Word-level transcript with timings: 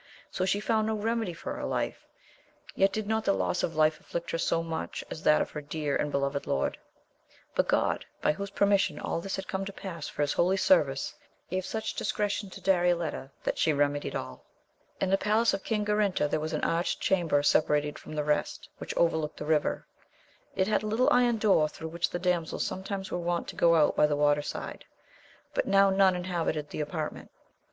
So 0.31 0.45
she 0.45 0.59
found 0.59 0.87
no 0.87 0.95
remedy 0.95 1.31
for 1.35 1.53
her 1.53 1.63
life; 1.63 2.07
yet 2.73 2.91
did 2.91 3.05
not 3.05 3.23
the 3.23 3.33
loss 3.35 3.61
of 3.61 3.75
life 3.75 3.99
afflict 3.99 4.31
her 4.31 4.39
so 4.39 4.63
much 4.63 5.03
as 5.11 5.21
that 5.21 5.43
of 5.43 5.51
her 5.51 5.61
dear 5.61 5.95
and 5.95 6.11
be 6.11 6.17
loved 6.17 6.47
lord. 6.47 6.79
But 7.53 7.67
God, 7.67 8.03
by 8.19 8.31
whose 8.31 8.49
permissiori 8.49 8.99
all 9.05 9.21
this 9.21 9.35
had 9.35 9.47
come 9.47 9.63
to 9.63 9.71
pass 9.71 10.07
for 10.07 10.23
his 10.23 10.33
holy 10.33 10.57
service, 10.57 11.13
gave 11.51 11.67
such 11.67 11.93
dis 11.93 12.11
cretion 12.13 12.49
to 12.51 12.61
Darioleta, 12.61 13.29
that 13.43 13.59
she 13.59 13.73
remedied 13.73 14.15
alL 14.15 14.43
In 14.99 15.11
the 15.11 15.19
palace 15.19 15.53
of 15.53 15.63
King 15.63 15.85
Garinter 15.85 16.27
there 16.27 16.39
was 16.39 16.53
an 16.53 16.63
arched 16.63 16.99
chamber 16.99 17.43
separated 17.43 17.99
from 17.99 18.15
the 18.15 18.23
rest, 18.23 18.69
which 18.79 18.97
overlooked 18.97 19.37
the 19.37 19.45
river; 19.45 19.85
it 20.55 20.67
had 20.67 20.81
a 20.81 20.87
little 20.87 21.09
iron 21.11 21.37
door 21.37 21.69
through 21.69 21.89
which 21.89 22.09
the 22.09 22.17
damsels 22.17 22.65
sometime 22.65 23.03
were 23.11 23.19
wont 23.19 23.47
to 23.49 23.55
go 23.55 23.75
out 23.75 23.95
by 23.95 24.07
the 24.07 24.15
water 24.15 24.41
side, 24.41 24.83
but 25.53 25.67
now 25.67 25.91
none 25.91 26.15
inhabited 26.15 26.71
the 26.71 26.81
apartment. 26.81 27.29